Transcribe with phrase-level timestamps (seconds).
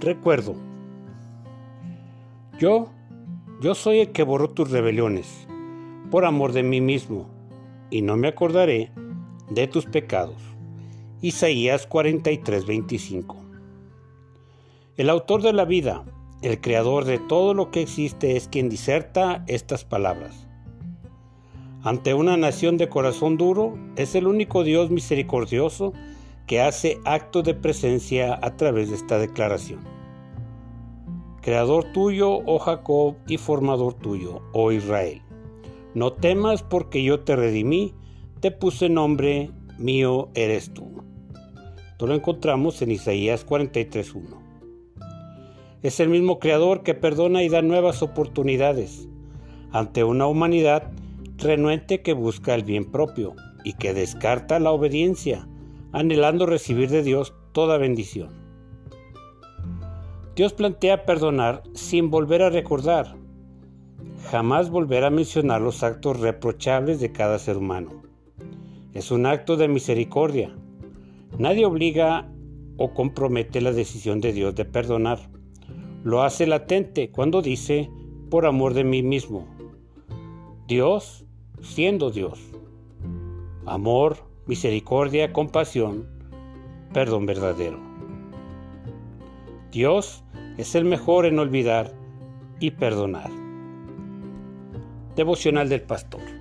[0.00, 0.54] Recuerdo.
[2.60, 2.88] Yo,
[3.60, 5.48] yo soy el que borró tus rebeliones,
[6.12, 7.28] por amor de mí mismo,
[7.90, 8.92] y no me acordaré
[9.50, 10.36] de tus pecados.
[11.20, 13.36] Isaías 43, 25.
[14.96, 16.04] El autor de la vida,
[16.42, 20.46] el creador de todo lo que existe, es quien diserta estas palabras.
[21.82, 25.92] Ante una nación de corazón duro, es el único Dios misericordioso
[26.48, 29.80] que hace acto de presencia a través de esta declaración.
[31.42, 35.22] Creador tuyo, oh Jacob, y formador tuyo, oh Israel.
[35.94, 37.94] No temas porque yo te redimí,
[38.40, 41.04] te puse nombre, mío eres tú.
[41.92, 44.22] Esto lo encontramos en Isaías 43.1.
[45.82, 49.06] Es el mismo Creador que perdona y da nuevas oportunidades
[49.70, 50.90] ante una humanidad
[51.36, 53.34] renuente que busca el bien propio
[53.64, 55.46] y que descarta la obediencia
[55.92, 58.30] anhelando recibir de Dios toda bendición.
[60.36, 63.16] Dios plantea perdonar sin volver a recordar,
[64.30, 68.02] jamás volver a mencionar los actos reprochables de cada ser humano.
[68.94, 70.54] Es un acto de misericordia.
[71.38, 72.30] Nadie obliga
[72.76, 75.18] o compromete la decisión de Dios de perdonar.
[76.04, 77.90] Lo hace latente cuando dice,
[78.30, 79.46] por amor de mí mismo.
[80.68, 81.24] Dios
[81.60, 82.38] siendo Dios.
[83.66, 86.08] Amor, misericordia, compasión,
[86.92, 87.78] perdón verdadero.
[89.70, 90.24] Dios
[90.56, 91.92] es el mejor en olvidar
[92.58, 93.30] y perdonar.
[95.14, 96.37] Devocional del Pastor.